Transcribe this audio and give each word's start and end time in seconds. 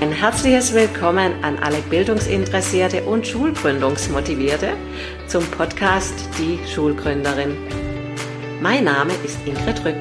Ein 0.00 0.12
herzliches 0.12 0.72
Willkommen 0.72 1.44
an 1.44 1.58
alle 1.58 1.76
Bildungsinteressierte 1.90 3.02
und 3.04 3.26
Schulgründungsmotivierte 3.26 4.72
zum 5.26 5.44
Podcast 5.50 6.14
Die 6.38 6.58
Schulgründerin. 6.66 7.54
Mein 8.62 8.84
Name 8.84 9.12
ist 9.22 9.38
Ingrid 9.44 9.84
Rück. 9.84 9.98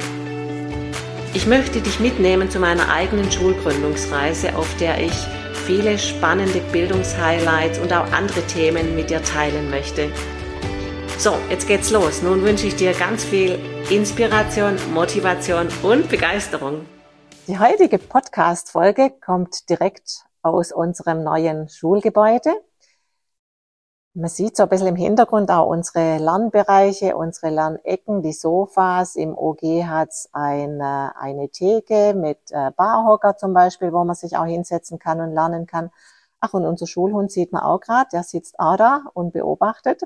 Ich 1.33 1.47
möchte 1.47 1.81
dich 1.81 1.99
mitnehmen 1.99 2.49
zu 2.49 2.61
meiner 2.61 2.89
eigenen 2.89 3.29
Schulgründungsreise, 3.29 4.55
auf 4.55 4.73
der 4.77 5.03
ich 5.03 5.13
viele 5.65 5.99
spannende 5.99 6.61
Bildungshighlights 6.71 7.79
und 7.79 7.91
auch 7.91 8.09
andere 8.13 8.41
Themen 8.47 8.95
mit 8.95 9.09
dir 9.09 9.21
teilen 9.21 9.69
möchte. 9.69 10.09
So, 11.17 11.37
jetzt 11.49 11.67
geht's 11.67 11.91
los. 11.91 12.21
Nun 12.23 12.41
wünsche 12.43 12.67
ich 12.67 12.77
dir 12.77 12.93
ganz 12.93 13.25
viel 13.25 13.59
Inspiration, 13.89 14.77
Motivation 14.93 15.67
und 15.83 16.07
Begeisterung. 16.07 16.85
Die 17.49 17.57
heutige 17.57 17.97
Podcast-Folge 17.97 19.09
kommt 19.09 19.71
direkt 19.71 20.23
aus 20.43 20.71
unserem 20.71 21.23
neuen 21.23 21.67
Schulgebäude. 21.67 22.53
Man 24.13 24.29
sieht 24.29 24.55
so 24.55 24.61
ein 24.61 24.69
bisschen 24.69 24.89
im 24.89 24.95
Hintergrund 24.95 25.49
auch 25.49 25.65
unsere 25.65 26.19
Lernbereiche, 26.19 27.17
unsere 27.17 27.49
Lernecken, 27.49 28.21
die 28.21 28.33
Sofas. 28.33 29.15
Im 29.15 29.35
OG 29.35 29.63
hat's 29.87 30.29
eine, 30.31 31.15
eine 31.15 31.49
Theke 31.49 32.13
mit 32.13 32.37
äh, 32.51 32.69
Barhocker 32.77 33.35
zum 33.35 33.55
Beispiel, 33.55 33.91
wo 33.93 34.03
man 34.03 34.15
sich 34.15 34.37
auch 34.37 34.45
hinsetzen 34.45 34.99
kann 34.99 35.19
und 35.19 35.33
lernen 35.33 35.65
kann. 35.65 35.89
Ach, 36.39 36.53
und 36.53 36.67
unser 36.67 36.85
Schulhund 36.85 37.31
sieht 37.31 37.51
man 37.51 37.63
auch 37.63 37.79
gerade, 37.79 38.09
der 38.13 38.21
sitzt 38.21 38.59
auch 38.59 38.77
da 38.77 39.05
und 39.15 39.33
beobachtet. 39.33 40.03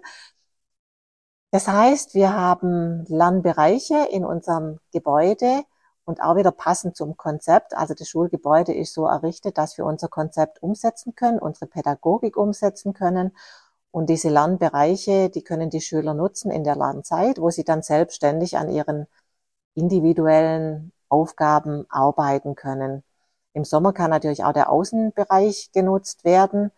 Das 1.51 1.67
heißt, 1.67 2.13
wir 2.13 2.33
haben 2.33 3.03
Lernbereiche 3.09 4.07
in 4.11 4.23
unserem 4.23 4.79
Gebäude, 4.93 5.65
und 6.05 6.21
auch 6.21 6.35
wieder 6.35 6.51
passend 6.51 6.95
zum 6.95 7.17
Konzept. 7.17 7.75
Also 7.75 7.93
das 7.93 8.09
Schulgebäude 8.09 8.73
ist 8.73 8.93
so 8.93 9.05
errichtet, 9.07 9.57
dass 9.57 9.77
wir 9.77 9.85
unser 9.85 10.07
Konzept 10.09 10.61
umsetzen 10.61 11.15
können, 11.15 11.39
unsere 11.39 11.67
Pädagogik 11.67 12.37
umsetzen 12.37 12.93
können. 12.93 13.35
Und 13.91 14.09
diese 14.09 14.29
Lernbereiche, 14.29 15.29
die 15.29 15.43
können 15.43 15.69
die 15.69 15.81
Schüler 15.81 16.13
nutzen 16.13 16.51
in 16.51 16.63
der 16.63 16.75
Lernzeit, 16.75 17.39
wo 17.39 17.49
sie 17.51 17.63
dann 17.63 17.83
selbstständig 17.83 18.57
an 18.57 18.69
ihren 18.69 19.07
individuellen 19.75 20.91
Aufgaben 21.09 21.85
arbeiten 21.89 22.55
können. 22.55 23.03
Im 23.53 23.65
Sommer 23.65 23.93
kann 23.93 24.09
natürlich 24.09 24.43
auch 24.43 24.53
der 24.53 24.69
Außenbereich 24.71 25.71
genutzt 25.73 26.23
werden. 26.23 26.71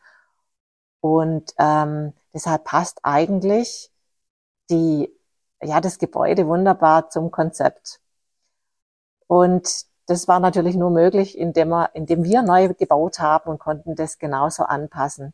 Und 1.00 1.54
ähm, 1.58 2.14
deshalb 2.34 2.66
passt 2.66 3.00
eigentlich 3.04 3.92
die, 4.70 5.10
ja, 5.62 5.80
das 5.82 6.00
Gebäude 6.00 6.48
wunderbar 6.48 7.10
zum 7.10 7.32
Konzept. 7.32 8.02
Und 9.28 9.86
das 10.08 10.28
war 10.28 10.40
natürlich 10.40 10.76
nur 10.76 10.92
möglich, 10.92 11.38
indem, 11.38 11.70
wir, 11.70 11.90
indem 11.94 12.24
wir 12.24 12.42
neu 12.44 12.74
gebaut 12.74 13.20
haben 13.20 13.50
und 13.50 13.60
konnten 13.60 13.96
das 13.96 14.20
genauso 14.20 14.64
anpassen. 14.64 15.34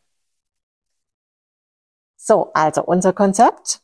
So, 2.15 2.51
also 2.53 2.83
unser 2.83 3.13
Konzept, 3.13 3.81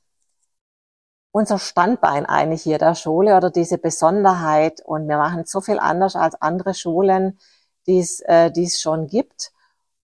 unser 1.32 1.60
Standbein 1.60 2.26
eigentlich 2.26 2.64
hier 2.64 2.78
der 2.78 2.96
Schule 2.96 3.36
oder 3.36 3.50
diese 3.50 3.78
Besonderheit. 3.78 4.82
Und 4.82 5.08
wir 5.08 5.18
machen 5.18 5.46
so 5.46 5.62
viel 5.62 5.80
anders 5.80 6.16
als 6.16 6.36
andere 6.42 6.74
Schulen, 6.74 7.40
die 7.88 8.00
es, 8.00 8.22
äh, 8.22 8.52
die 8.52 8.66
es 8.66 8.82
schon 8.82 9.08
gibt. 9.08 9.52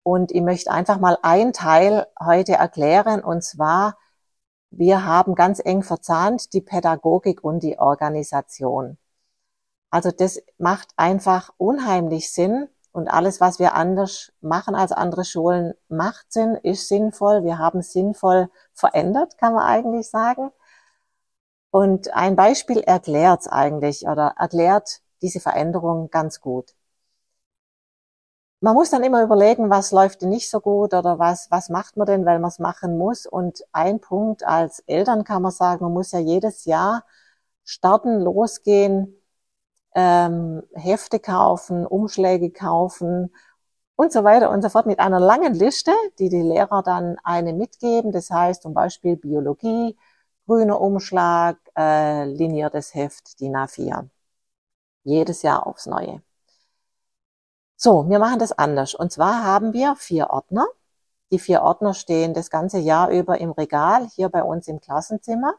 Und 0.03 0.31
ich 0.31 0.41
möchte 0.41 0.71
einfach 0.71 0.99
mal 0.99 1.17
ein 1.21 1.53
Teil 1.53 2.07
heute 2.19 2.53
erklären, 2.53 3.23
und 3.23 3.43
zwar, 3.43 3.97
wir 4.71 5.05
haben 5.05 5.35
ganz 5.35 5.61
eng 5.63 5.83
verzahnt 5.83 6.53
die 6.53 6.61
Pädagogik 6.61 7.43
und 7.43 7.61
die 7.63 7.77
Organisation. 7.79 8.97
Also 9.91 10.11
das 10.11 10.41
macht 10.57 10.89
einfach 10.97 11.51
unheimlich 11.57 12.31
Sinn. 12.31 12.67
Und 12.93 13.07
alles, 13.09 13.39
was 13.39 13.59
wir 13.59 13.73
anders 13.75 14.33
machen 14.41 14.75
als 14.75 14.91
andere 14.91 15.23
Schulen, 15.25 15.73
macht 15.87 16.31
Sinn, 16.33 16.55
ist 16.55 16.87
sinnvoll. 16.89 17.43
Wir 17.43 17.57
haben 17.57 17.81
sinnvoll 17.81 18.49
verändert, 18.73 19.37
kann 19.37 19.53
man 19.53 19.63
eigentlich 19.63 20.09
sagen. 20.09 20.51
Und 21.71 22.13
ein 22.13 22.35
Beispiel 22.35 22.79
erklärt 22.81 23.41
es 23.41 23.47
eigentlich 23.47 24.07
oder 24.07 24.35
erklärt 24.37 25.01
diese 25.21 25.39
Veränderung 25.39 26.09
ganz 26.09 26.41
gut. 26.41 26.73
Man 28.59 28.75
muss 28.75 28.91
dann 28.91 29.03
immer 29.03 29.23
überlegen, 29.23 29.69
was 29.69 29.91
läuft 29.91 30.21
denn 30.21 30.29
nicht 30.29 30.49
so 30.49 30.59
gut 30.61 30.93
oder 30.93 31.17
was, 31.17 31.49
was 31.49 31.69
macht 31.69 31.97
man 31.97 32.05
denn, 32.05 32.25
weil 32.25 32.39
man 32.39 32.49
es 32.49 32.59
machen 32.59 32.97
muss. 32.97 33.25
Und 33.25 33.63
ein 33.71 33.99
Punkt 33.99 34.43
als 34.45 34.79
Eltern 34.87 35.23
kann 35.23 35.41
man 35.41 35.51
sagen, 35.51 35.83
man 35.83 35.93
muss 35.93 36.11
ja 36.11 36.19
jedes 36.19 36.65
Jahr 36.65 37.03
starten, 37.63 38.19
losgehen, 38.21 39.20
ähm, 39.95 40.63
Hefte 40.73 41.19
kaufen, 41.19 41.85
Umschläge 41.85 42.51
kaufen 42.51 43.33
und 43.95 44.11
so 44.11 44.23
weiter 44.23 44.49
und 44.49 44.61
so 44.61 44.69
fort 44.69 44.85
mit 44.85 44.99
einer 44.99 45.19
langen 45.19 45.53
Liste, 45.53 45.91
die 46.19 46.29
die 46.29 46.41
Lehrer 46.41 46.83
dann 46.83 47.17
eine 47.23 47.53
mitgeben. 47.53 48.11
Das 48.11 48.29
heißt 48.29 48.63
zum 48.63 48.73
Beispiel 48.73 49.17
Biologie, 49.17 49.97
grüner 50.47 50.81
Umschlag, 50.81 51.57
äh, 51.77 52.25
liniertes 52.25 52.95
Heft, 52.95 53.39
DIN 53.39 53.55
A4. 53.55 54.09
Jedes 55.03 55.41
Jahr 55.43 55.67
aufs 55.67 55.85
Neue. 55.87 56.21
So, 57.77 58.07
wir 58.09 58.19
machen 58.19 58.39
das 58.39 58.51
anders. 58.51 58.93
Und 58.93 59.11
zwar 59.11 59.43
haben 59.43 59.73
wir 59.73 59.95
vier 59.95 60.29
Ordner. 60.29 60.65
Die 61.31 61.39
vier 61.39 61.63
Ordner 61.63 61.93
stehen 61.93 62.33
das 62.33 62.49
ganze 62.49 62.77
Jahr 62.79 63.09
über 63.09 63.39
im 63.39 63.51
Regal, 63.51 64.07
hier 64.15 64.29
bei 64.29 64.43
uns 64.43 64.67
im 64.67 64.81
Klassenzimmer. 64.81 65.55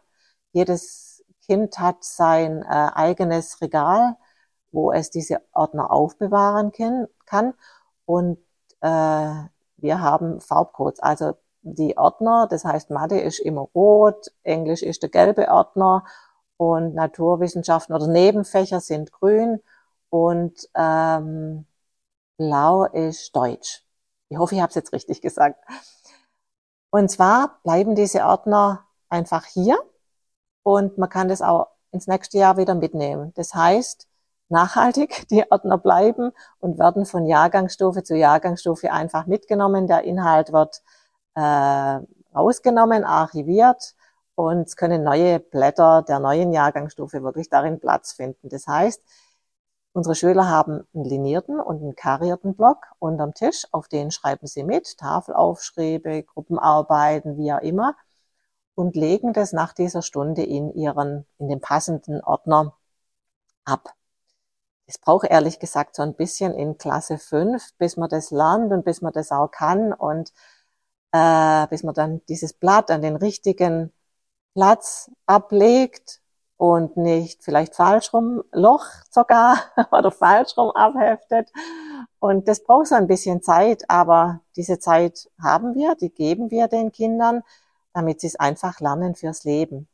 Jedes 0.53 1.25
Kind 1.47 1.79
hat 1.79 2.05
sein 2.05 2.63
äh, 2.63 2.91
eigenes 2.95 3.61
Regal 3.61 4.17
wo 4.73 4.93
es 4.93 5.11
diese 5.11 5.41
Ordner 5.53 5.91
aufbewahren 5.93 6.73
kann. 7.27 7.55
Und 8.07 8.39
äh, 8.81 9.35
wir 9.77 10.01
haben 10.01 10.41
Farbcodes. 10.41 11.01
Also 11.01 11.35
die 11.63 11.97
Ordner, 11.97 12.47
das 12.51 12.65
heißt 12.65 12.91
Mathe 12.91 13.21
ist 13.21 13.39
immer 13.39 13.69
rot, 13.75 14.33
Englisch 14.43 14.83
ist 14.83 15.03
der 15.03 15.11
gelbe 15.11 15.49
Ordner 15.49 16.05
und 16.57 16.95
Naturwissenschaften 16.95 17.95
oder 17.95 18.09
Nebenfächer 18.09 18.81
sind 18.81 19.13
grün 19.13 19.61
und 20.11 20.69
ähm, 20.75 21.67
blau 22.37 22.85
ist 22.85 23.35
Deutsch. 23.35 23.85
Ich 24.29 24.39
hoffe, 24.39 24.55
ich 24.55 24.61
habe 24.61 24.71
es 24.71 24.75
jetzt 24.75 24.93
richtig 24.93 25.21
gesagt. 25.21 25.65
Und 26.91 27.11
zwar 27.11 27.61
bleiben 27.63 27.95
diese 27.95 28.25
Ordner 28.25 28.85
einfach 29.09 29.45
hier 29.45 29.79
und 30.63 30.99
man 30.99 31.09
kann 31.09 31.29
das 31.29 31.43
auch 31.43 31.69
ins 31.91 32.07
nächste 32.07 32.39
Jahr 32.39 32.57
wieder 32.57 32.75
mitnehmen. 32.75 33.33
Das 33.35 33.55
heißt, 33.55 34.09
nachhaltig. 34.53 35.27
Die 35.31 35.45
Ordner 35.51 35.79
bleiben 35.79 36.31
und 36.61 36.79
werden 36.79 37.05
von 37.07 37.27
Jahrgangsstufe 37.27 38.05
zu 38.05 38.17
Jahrgangsstufe 38.17 38.93
einfach 38.93 39.27
mitgenommen. 39.27 39.89
Der 39.89 40.05
Inhalt 40.05 40.53
wird 40.53 40.83
äh, 41.35 41.99
rausgenommen, 42.35 43.05
archiviert 43.05 43.95
und 44.35 44.69
es 44.69 44.77
können 44.77 45.03
neue 45.03 45.41
Blätter 45.41 46.03
der 46.03 46.19
neuen 46.21 46.53
Jahrgangsstufe 46.53 47.23
wirklich 47.23 47.49
darin 47.51 47.81
Platz 47.81 48.13
finden. 48.13 48.49
Das 48.49 48.67
heißt, 48.67 49.03
unsere 49.93 50.15
Schüler 50.15 50.49
haben 50.49 50.87
einen 50.95 51.05
linierten 51.05 51.61
und 51.61 51.83
einen 51.83 51.97
karierten 51.97 52.55
Block 52.55 52.87
unterm 52.99 53.35
Tisch, 53.35 53.67
auf 53.73 53.89
den 53.89 54.11
schreiben 54.11 54.47
sie 54.47 54.65
mit, 54.65 54.99
Tafelaufschriebe, 54.99 56.23
Gruppenarbeiten, 56.25 57.37
wie 57.39 57.53
auch 57.53 57.61
immer, 57.61 57.97
und 58.75 58.97
legen 58.97 59.33
das 59.33 59.53
nach 59.53 59.75
dieser 59.75 60.03
Stunde 60.03 60.43
in 60.45 60.73
ihren, 60.75 61.27
in 61.39 61.49
den 61.49 61.61
passenden 61.61 62.23
Ordner 62.23 62.75
ab. 63.65 63.95
Es 64.87 64.99
braucht 64.99 65.27
ehrlich 65.31 65.59
gesagt 65.59 65.97
so 65.97 66.03
ein 66.03 66.15
bisschen 66.15 66.55
in 66.55 66.79
Klasse 66.79 67.19
5, 67.19 67.75
bis 67.79 67.97
man 67.97 68.09
das 68.09 68.31
lernt 68.31 68.73
und 68.73 68.85
bis 68.85 69.01
man 69.01 69.13
das 69.13 69.33
auch 69.33 69.51
kann 69.51 69.93
und 69.93 70.33
äh, 71.13 71.67
bis 71.69 71.83
man 71.83 71.95
dann 71.95 72.23
dieses 72.29 72.53
Blatt 72.55 72.91
an 72.91 73.03
den 73.03 73.17
richtigen 73.17 73.93
Platz 74.55 75.11
ablegt 75.27 76.21
und 76.57 76.97
nicht 76.97 77.43
vielleicht 77.43 77.75
falsch 77.75 78.13
rum 78.13 78.45
Loch 78.53 78.87
sogar 79.11 79.59
oder 79.93 80.11
falsch 80.11 80.57
rum 80.57 80.71
abheftet. 80.71 81.51
Und 82.21 82.49
das 82.49 82.63
braucht 82.63 82.89
so 82.89 82.95
ein 82.95 83.09
bisschen 83.09 83.43
Zeit, 83.43 83.85
aber 83.89 84.41
diese 84.57 84.79
Zeit 84.79 85.29
haben 85.43 85.75
wir, 85.75 85.97
die 85.97 86.11
geben 86.11 86.51
wir 86.51 86.69
den 86.69 86.93
Kindern, 86.93 87.43
damit 87.95 88.21
sie 88.21 88.29
es 88.29 88.37
einfach 88.37 88.81
lernen 88.81 89.15
fürs 89.17 89.45
Leben. 89.45 89.89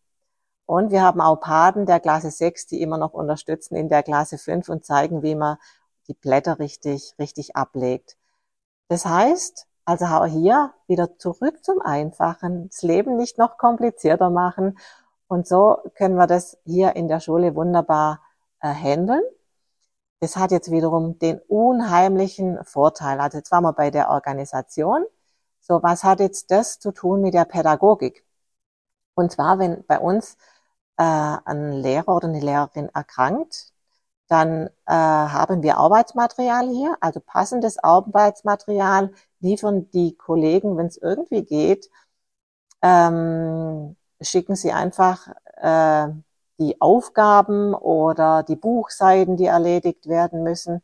Und 0.69 0.91
wir 0.91 1.03
haben 1.03 1.23
auch 1.23 1.37
Paten 1.41 1.87
der 1.87 1.99
Klasse 1.99 2.31
6, 2.31 2.67
die 2.67 2.83
immer 2.83 2.99
noch 2.99 3.15
unterstützen 3.15 3.75
in 3.75 3.89
der 3.89 4.03
Klasse 4.03 4.37
5 4.37 4.69
und 4.69 4.85
zeigen, 4.85 5.23
wie 5.23 5.35
man 5.35 5.57
die 6.09 6.13
Blätter 6.13 6.59
richtig, 6.59 7.15
richtig 7.19 7.57
ablegt. 7.57 8.19
Das 8.89 9.07
heißt, 9.07 9.67
also 9.87 10.05
auch 10.05 10.27
hier 10.27 10.75
wieder 10.87 11.17
zurück 11.17 11.65
zum 11.65 11.81
Einfachen, 11.81 12.69
das 12.69 12.83
Leben 12.83 13.17
nicht 13.17 13.39
noch 13.39 13.57
komplizierter 13.57 14.29
machen. 14.29 14.79
Und 15.27 15.49
so 15.49 15.79
können 15.95 16.17
wir 16.17 16.27
das 16.27 16.59
hier 16.67 16.97
in 16.97 17.09
der 17.09 17.21
Schule 17.21 17.55
wunderbar 17.55 18.21
äh, 18.61 18.69
handeln. 18.69 19.23
Das 20.21 20.37
hat 20.37 20.51
jetzt 20.51 20.71
wiederum 20.71 21.19
den 21.19 21.39
unheimlichen 21.49 22.63
Vorteil. 22.65 23.21
Also 23.21 23.39
jetzt 23.39 23.51
waren 23.53 23.65
wir 23.65 23.73
bei 23.73 23.91
der 23.91 24.11
Organisation. 24.11 25.07
So, 25.61 25.83
was 25.83 26.05
hat 26.05 26.21
jetzt 26.21 26.51
das 26.51 26.79
zu 26.79 26.93
tun 26.93 27.23
mit 27.23 27.33
der 27.33 27.47
Pädagogik? 27.47 28.27
Und 29.15 29.33
zwar, 29.33 29.59
wenn 29.59 29.83
bei 29.87 29.99
uns 29.99 30.37
äh, 30.99 31.03
ein 31.05 31.73
Lehrer 31.75 32.17
oder 32.17 32.29
eine 32.29 32.41
Lehrerin 32.41 32.89
erkrankt, 32.95 33.73
Dann 34.29 34.69
äh, 34.87 34.93
haben 34.95 35.63
wir 35.63 35.79
Arbeitsmaterial 35.79 36.69
hier, 36.71 36.97
also 37.01 37.21
passendes 37.21 37.79
Arbeitsmaterial 37.79 39.13
liefern 39.41 39.91
die 39.93 40.17
Kollegen, 40.17 40.77
wenn 40.79 40.87
es 40.89 40.99
irgendwie 40.99 41.45
geht, 41.45 41.91
ähm, 42.83 43.97
schicken 44.21 44.57
sie 44.57 44.73
einfach 44.73 45.29
äh, 45.57 46.09
die 46.59 46.81
Aufgaben 46.81 47.75
oder 47.75 48.43
die 48.43 48.57
Buchseiten, 48.57 49.37
die 49.37 49.47
erledigt 49.47 50.09
werden 50.09 50.43
müssen, 50.43 50.83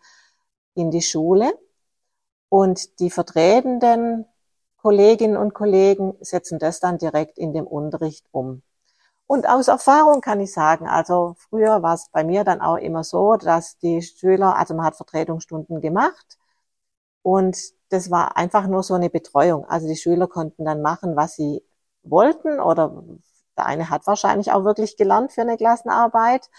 in 0.74 0.90
die 0.90 1.02
Schule. 1.02 1.52
Und 2.48 3.00
die 3.00 3.10
vertretenden 3.10 4.26
Kolleginnen 4.78 5.36
und 5.36 5.54
Kollegen 5.54 6.16
setzen 6.20 6.58
das 6.58 6.80
dann 6.80 6.98
direkt 6.98 7.38
in 7.38 7.52
dem 7.52 7.66
Unterricht 7.66 8.26
um. 8.32 8.62
Und 9.26 9.48
aus 9.48 9.68
Erfahrung 9.68 10.20
kann 10.20 10.40
ich 10.40 10.52
sagen, 10.52 10.86
also 10.86 11.34
früher 11.38 11.82
war 11.82 11.94
es 11.94 12.08
bei 12.12 12.24
mir 12.24 12.44
dann 12.44 12.60
auch 12.60 12.76
immer 12.76 13.04
so, 13.04 13.36
dass 13.36 13.78
die 13.78 14.02
Schüler, 14.02 14.56
also 14.56 14.74
man 14.74 14.84
hat 14.86 14.96
Vertretungsstunden 14.96 15.80
gemacht 15.80 16.38
und 17.22 17.56
das 17.88 18.10
war 18.10 18.36
einfach 18.36 18.66
nur 18.66 18.82
so 18.82 18.94
eine 18.94 19.10
Betreuung. 19.10 19.64
Also 19.66 19.88
die 19.88 19.96
Schüler 19.96 20.28
konnten 20.28 20.64
dann 20.64 20.82
machen, 20.82 21.16
was 21.16 21.36
sie 21.36 21.62
wollten 22.02 22.60
oder 22.60 23.02
der 23.56 23.66
eine 23.66 23.90
hat 23.90 24.06
wahrscheinlich 24.06 24.52
auch 24.52 24.64
wirklich 24.64 24.96
gelernt 24.96 25.32
für 25.32 25.42
eine 25.42 25.56
Klassenarbeit, 25.56 26.50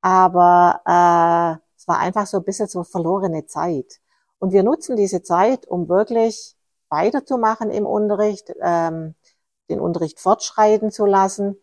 aber 0.00 0.80
äh, 0.86 1.60
es 1.76 1.88
war 1.88 1.98
einfach 1.98 2.26
so 2.26 2.38
ein 2.38 2.44
bisschen 2.44 2.68
so 2.68 2.84
verlorene 2.84 3.46
Zeit. 3.46 4.00
Und 4.38 4.52
wir 4.52 4.62
nutzen 4.62 4.96
diese 4.96 5.22
Zeit, 5.22 5.66
um 5.66 5.88
wirklich 5.88 6.56
weiterzumachen 6.88 7.70
im 7.70 7.86
Unterricht, 7.86 8.52
ähm, 8.60 9.14
den 9.68 9.80
Unterricht 9.80 10.20
fortschreiten 10.20 10.90
zu 10.90 11.06
lassen. 11.06 11.56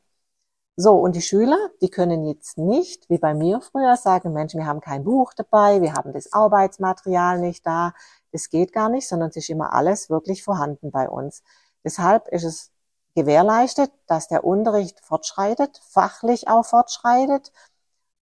So, 0.80 0.94
und 0.94 1.16
die 1.16 1.22
Schüler, 1.24 1.58
die 1.82 1.90
können 1.90 2.24
jetzt 2.26 2.58
nicht, 2.60 3.10
wie 3.10 3.18
bei 3.18 3.34
mir 3.34 3.62
früher, 3.62 3.96
sagen, 3.98 4.32
Mensch, 4.34 4.54
wir 4.54 4.68
haben 4.68 4.80
kein 4.80 5.04
Buch 5.04 5.34
dabei, 5.34 5.82
wir 5.82 5.94
haben 5.94 6.14
das 6.14 6.32
Arbeitsmaterial 6.34 7.40
nicht 7.40 7.66
da. 7.66 7.94
Das 8.32 8.50
geht 8.52 8.74
gar 8.74 8.88
nicht, 8.90 9.08
sondern 9.08 9.30
es 9.30 9.38
ist 9.38 9.50
immer 9.50 9.74
alles 9.74 10.12
wirklich 10.12 10.44
vorhanden 10.44 10.92
bei 10.92 11.10
uns. 11.10 11.42
Deshalb 11.84 12.28
ist 12.28 12.44
es 12.44 12.72
gewährleistet, 13.16 13.92
dass 14.06 14.28
der 14.28 14.44
Unterricht 14.44 15.00
fortschreitet, 15.04 15.82
fachlich 15.90 16.48
auch 16.48 16.64
fortschreitet 16.64 17.52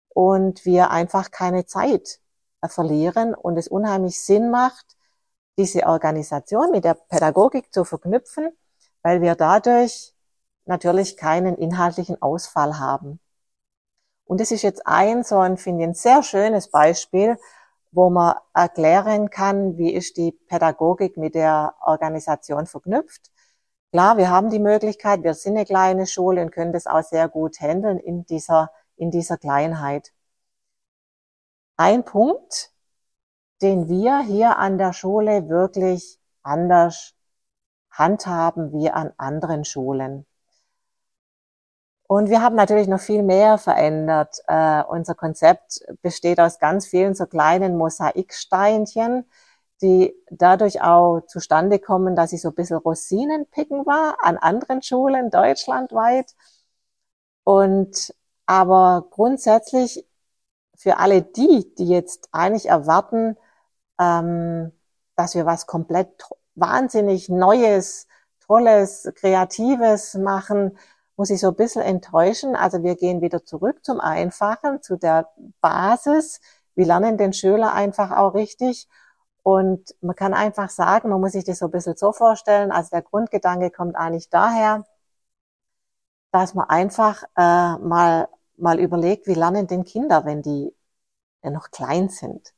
und 0.09 0.65
wir 0.65 0.91
einfach 0.91 1.31
keine 1.31 1.67
Zeit 1.67 2.19
verlieren 2.67 3.35
und 3.35 3.59
es 3.59 3.69
unheimlich 3.69 4.21
Sinn 4.25 4.51
macht, 4.51 4.97
diese 5.57 5.87
Organisation 5.87 6.73
mit 6.73 6.85
der 6.85 6.95
Pädagogik 6.95 7.73
zu 7.73 7.85
verknüpfen, 7.85 8.51
weil 9.03 9.21
wir 9.23 9.37
dadurch 9.37 10.15
natürlich 10.71 11.19
keinen 11.19 11.57
inhaltlichen 11.57 12.23
Ausfall 12.23 12.79
haben. 12.79 13.21
Und 14.25 14.41
das 14.41 14.53
ist 14.53 14.63
jetzt 14.63 14.87
ein 14.87 15.25
so 15.25 15.39
ein, 15.39 15.57
finde 15.59 15.83
ich, 15.83 15.89
ein 15.89 15.95
sehr 15.95 16.23
schönes 16.23 16.71
Beispiel, 16.71 17.37
wo 17.93 18.09
man 18.11 18.37
erklären 18.55 19.31
kann, 19.31 19.77
wie 19.77 19.93
ist 19.93 20.17
die 20.17 20.33
Pädagogik 20.33 21.17
mit 21.17 21.35
der 21.35 21.75
Organisation 21.81 22.67
verknüpft. 22.67 23.31
Klar, 23.93 24.17
wir 24.17 24.31
haben 24.31 24.51
die 24.51 24.61
Möglichkeit, 24.61 25.25
wir 25.25 25.35
sind 25.35 25.57
eine 25.57 25.67
kleine 25.67 26.07
Schule 26.07 26.43
und 26.43 26.53
können 26.53 26.73
das 26.73 26.87
auch 26.87 27.03
sehr 27.03 27.29
gut 27.29 27.61
handeln 27.61 27.99
in 27.99 28.25
dieser, 28.27 28.71
in 28.97 29.11
dieser 29.11 29.37
Kleinheit. 29.37 30.13
Ein 31.77 32.05
Punkt, 32.05 32.71
den 33.63 33.89
wir 33.89 34.21
hier 34.21 34.59
an 34.59 34.79
der 34.79 34.93
Schule 34.93 35.49
wirklich 35.49 36.21
anders 36.43 37.15
handhaben 37.91 38.73
wie 38.73 38.91
an 38.91 39.13
anderen 39.17 39.65
Schulen. 39.65 40.27
Und 42.11 42.29
wir 42.29 42.43
haben 42.43 42.57
natürlich 42.57 42.89
noch 42.89 42.99
viel 42.99 43.23
mehr 43.23 43.57
verändert. 43.57 44.43
Äh, 44.49 44.83
unser 44.83 45.15
Konzept 45.15 45.81
besteht 46.03 46.41
aus 46.41 46.59
ganz 46.59 46.89
vielen 46.89 47.15
so 47.15 47.25
kleinen 47.27 47.79
Mosaiksteinchen, 47.79 49.31
die 49.81 50.13
dadurch 50.29 50.83
auch 50.83 51.21
zustande 51.29 51.79
kommen, 51.79 52.17
dass 52.17 52.33
ich 52.33 52.43
so 52.43 52.49
ein 52.49 52.57
bisschen 52.57 52.79
Rosinenpicken 52.79 53.87
war 53.87 54.17
an 54.25 54.39
anderen 54.39 54.83
Schulen 54.83 55.31
deutschlandweit. 55.31 56.35
Und 57.45 58.13
aber 58.45 59.07
grundsätzlich 59.11 60.05
für 60.77 60.97
alle 60.97 61.23
die, 61.23 61.73
die 61.79 61.87
jetzt 61.87 62.29
eigentlich 62.33 62.67
erwarten, 62.67 63.37
ähm, 64.01 64.73
dass 65.15 65.37
wir 65.37 65.47
was 65.47 65.69
komplett 65.69 66.25
wahnsinnig 66.57 67.29
Neues, 67.29 68.09
Tolles, 68.41 69.09
Kreatives 69.15 70.15
machen, 70.15 70.77
muss 71.21 71.29
ich 71.29 71.41
so 71.41 71.49
ein 71.49 71.55
bisschen 71.55 71.83
enttäuschen. 71.83 72.57
Also 72.57 72.83
wir 72.83 72.97
gehen 72.97 73.21
wieder 73.21 73.45
zurück 73.45 73.85
zum 73.85 74.01
Einfachen, 74.01 74.83
zu 74.83 74.97
der 74.97 75.29
Basis. 75.61 76.41
Wir 76.75 76.87
lernen 76.87 77.19
den 77.19 77.35
Schüler 77.35 77.75
einfach 77.75 78.11
auch 78.11 78.33
richtig 78.33 78.89
und 79.43 79.95
man 80.01 80.17
kann 80.17 80.33
einfach 80.33 80.71
sagen, 80.71 81.11
man 81.11 81.21
muss 81.21 81.33
sich 81.33 81.45
das 81.45 81.59
so 81.59 81.67
ein 81.67 81.73
bisschen 81.73 81.97
so 81.97 82.13
vorstellen, 82.13 82.73
also 82.73 82.89
der 82.91 83.03
Grundgedanke 83.03 83.71
kommt 83.71 83.97
eigentlich 83.97 84.31
daher, 84.31 84.87
dass 86.33 86.55
man 86.55 86.69
einfach 86.71 87.23
äh, 87.37 87.77
mal, 87.79 88.29
mal 88.57 88.81
überlegt, 88.81 89.27
wie 89.27 89.35
lernen 89.35 89.67
denn 89.67 89.85
Kinder, 89.85 90.25
wenn 90.25 90.41
die 90.41 90.75
ja 91.43 91.51
noch 91.51 91.71
klein 91.71 92.09
sind. 92.09 92.55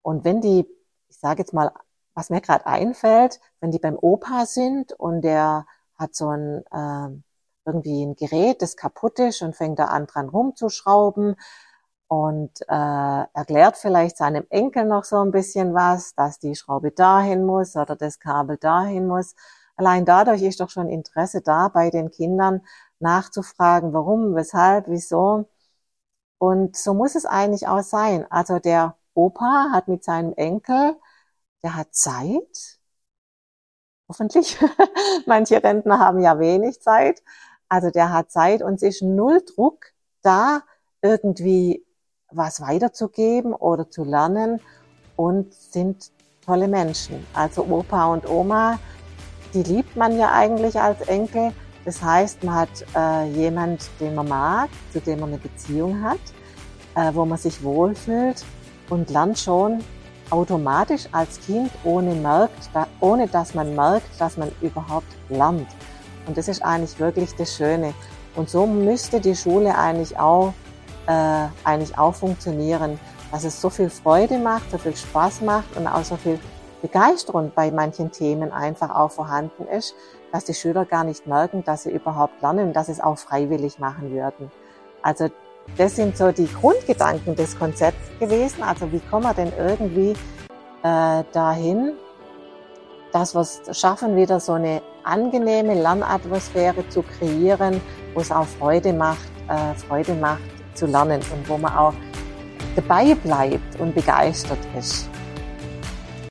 Und 0.00 0.24
wenn 0.24 0.40
die, 0.40 0.66
ich 1.08 1.18
sage 1.18 1.40
jetzt 1.40 1.52
mal, 1.52 1.72
was 2.14 2.30
mir 2.30 2.40
gerade 2.40 2.64
einfällt, 2.66 3.38
wenn 3.60 3.70
die 3.70 3.78
beim 3.78 3.98
Opa 4.00 4.46
sind 4.46 4.92
und 4.94 5.20
der 5.22 5.66
hat 5.98 6.14
so 6.14 6.28
ein 6.30 6.64
äh, 6.72 7.25
irgendwie 7.66 8.04
ein 8.04 8.16
Gerät, 8.16 8.62
das 8.62 8.76
kaputt 8.76 9.18
ist 9.18 9.42
und 9.42 9.56
fängt 9.56 9.78
da 9.78 9.86
an 9.86 10.06
dran 10.06 10.28
rumzuschrauben, 10.28 11.36
und 12.08 12.60
äh, 12.68 13.24
erklärt 13.34 13.76
vielleicht 13.76 14.16
seinem 14.16 14.46
Enkel 14.50 14.84
noch 14.84 15.04
so 15.04 15.18
ein 15.20 15.32
bisschen 15.32 15.74
was, 15.74 16.14
dass 16.14 16.38
die 16.38 16.54
Schraube 16.54 16.92
dahin 16.92 17.44
muss 17.44 17.76
oder 17.76 17.96
das 17.96 18.20
Kabel 18.20 18.56
dahin 18.58 19.06
muss. 19.06 19.34
Allein 19.76 20.04
dadurch 20.04 20.42
ist 20.42 20.60
doch 20.60 20.70
schon 20.70 20.88
Interesse 20.88 21.42
da, 21.42 21.68
bei 21.68 21.90
den 21.90 22.10
Kindern 22.10 22.62
nachzufragen, 23.00 23.92
warum, 23.92 24.34
weshalb, 24.36 24.88
wieso. 24.88 25.48
Und 26.38 26.76
so 26.76 26.94
muss 26.94 27.14
es 27.16 27.26
eigentlich 27.26 27.68
auch 27.68 27.82
sein. 27.82 28.26
Also 28.30 28.58
der 28.58 28.96
Opa 29.14 29.70
hat 29.72 29.88
mit 29.88 30.04
seinem 30.04 30.32
Enkel, 30.34 30.96
der 31.62 31.76
hat 31.76 31.94
Zeit. 31.94 32.78
Hoffentlich. 34.08 34.56
Manche 35.26 35.62
Rentner 35.62 35.98
haben 35.98 36.20
ja 36.20 36.38
wenig 36.38 36.80
Zeit. 36.80 37.22
Also 37.68 37.90
der 37.90 38.12
hat 38.12 38.30
Zeit 38.30 38.62
und 38.62 38.82
ist 38.82 39.02
null 39.02 39.42
Druck 39.54 39.92
da, 40.22 40.62
irgendwie 41.02 41.84
was 42.30 42.60
weiterzugeben 42.60 43.52
oder 43.54 43.88
zu 43.88 44.04
lernen 44.04 44.60
und 45.16 45.52
sind 45.54 46.10
tolle 46.44 46.68
Menschen. 46.68 47.24
Also 47.34 47.64
Opa 47.64 48.06
und 48.06 48.28
Oma, 48.28 48.78
die 49.54 49.62
liebt 49.62 49.96
man 49.96 50.18
ja 50.18 50.32
eigentlich 50.32 50.80
als 50.80 51.00
Enkel. 51.08 51.52
Das 51.84 52.02
heißt, 52.02 52.42
man 52.44 52.54
hat 52.54 52.68
äh, 52.96 53.28
jemand, 53.30 53.88
den 54.00 54.14
man 54.14 54.28
mag, 54.28 54.68
zu 54.92 55.00
dem 55.00 55.20
man 55.20 55.30
eine 55.30 55.38
Beziehung 55.38 56.02
hat, 56.02 56.18
äh, 56.94 57.14
wo 57.14 57.24
man 57.24 57.38
sich 57.38 57.62
wohlfühlt 57.62 58.44
und 58.90 59.10
lernt 59.10 59.38
schon 59.38 59.84
automatisch 60.30 61.04
als 61.12 61.40
Kind, 61.40 61.70
ohne, 61.84 62.14
merkt, 62.14 62.70
ohne 63.00 63.28
dass 63.28 63.54
man 63.54 63.74
merkt, 63.76 64.08
dass 64.20 64.36
man 64.36 64.50
überhaupt 64.60 65.06
lernt. 65.28 65.68
Und 66.26 66.36
das 66.36 66.48
ist 66.48 66.62
eigentlich 66.62 66.98
wirklich 66.98 67.34
das 67.36 67.54
Schöne. 67.54 67.94
Und 68.34 68.50
so 68.50 68.66
müsste 68.66 69.20
die 69.20 69.34
Schule 69.34 69.76
eigentlich 69.76 70.18
auch 70.18 70.52
äh, 71.06 71.46
eigentlich 71.64 71.96
auch 71.98 72.14
funktionieren, 72.14 72.98
dass 73.30 73.44
es 73.44 73.60
so 73.60 73.70
viel 73.70 73.90
Freude 73.90 74.38
macht, 74.38 74.70
so 74.70 74.78
viel 74.78 74.96
Spaß 74.96 75.40
macht 75.42 75.76
und 75.76 75.86
auch 75.86 76.04
so 76.04 76.16
viel 76.16 76.38
Begeisterung 76.82 77.52
bei 77.54 77.70
manchen 77.70 78.12
Themen 78.12 78.52
einfach 78.52 78.94
auch 78.94 79.10
vorhanden 79.10 79.66
ist, 79.68 79.94
dass 80.32 80.44
die 80.44 80.54
Schüler 80.54 80.84
gar 80.84 81.04
nicht 81.04 81.26
merken, 81.26 81.64
dass 81.64 81.84
sie 81.84 81.90
überhaupt 81.90 82.40
lernen 82.42 82.68
und 82.68 82.72
dass 82.74 82.86
sie 82.86 82.92
es 82.92 83.00
auch 83.00 83.18
freiwillig 83.18 83.78
machen 83.78 84.12
würden. 84.12 84.50
Also 85.02 85.28
das 85.76 85.96
sind 85.96 86.16
so 86.16 86.30
die 86.30 86.46
Grundgedanken 86.52 87.34
des 87.34 87.58
Konzepts 87.58 88.10
gewesen. 88.20 88.62
Also 88.62 88.92
wie 88.92 89.00
kommen 89.00 89.24
wir 89.24 89.34
denn 89.34 89.52
irgendwie 89.58 90.10
äh, 90.82 91.24
dahin, 91.32 91.92
dass 93.12 93.34
wir 93.34 93.40
es 93.40 93.60
schaffen, 93.72 94.14
wieder 94.16 94.40
so 94.40 94.52
eine 94.52 94.82
angenehme 95.06 95.74
Lernatmosphäre 95.74 96.88
zu 96.88 97.02
kreieren, 97.02 97.80
wo 98.14 98.20
es 98.20 98.30
auch 98.30 98.46
Freude 98.46 98.92
macht, 98.92 99.28
äh, 99.48 99.74
Freude 99.86 100.14
macht, 100.14 100.42
zu 100.74 100.86
lernen 100.86 101.20
und 101.32 101.48
wo 101.48 101.56
man 101.56 101.74
auch 101.74 101.94
dabei 102.74 103.14
bleibt 103.14 103.78
und 103.78 103.94
begeistert 103.94 104.58
ist. 104.78 105.08